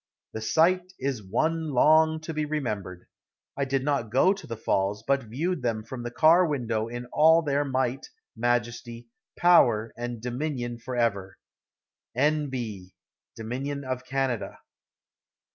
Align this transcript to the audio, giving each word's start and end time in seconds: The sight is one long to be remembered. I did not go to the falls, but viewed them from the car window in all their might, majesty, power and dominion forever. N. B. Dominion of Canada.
The 0.33 0.41
sight 0.41 0.93
is 0.97 1.21
one 1.21 1.69
long 1.75 2.21
to 2.21 2.33
be 2.33 2.43
remembered. 2.45 3.05
I 3.55 3.65
did 3.65 3.83
not 3.83 4.09
go 4.09 4.33
to 4.33 4.47
the 4.47 4.57
falls, 4.57 5.03
but 5.07 5.21
viewed 5.29 5.61
them 5.61 5.83
from 5.83 6.01
the 6.01 6.09
car 6.09 6.43
window 6.43 6.87
in 6.87 7.05
all 7.13 7.43
their 7.43 7.63
might, 7.63 8.09
majesty, 8.35 9.09
power 9.37 9.93
and 9.95 10.19
dominion 10.19 10.79
forever. 10.79 11.37
N. 12.15 12.49
B. 12.49 12.95
Dominion 13.35 13.83
of 13.83 14.03
Canada. 14.03 14.57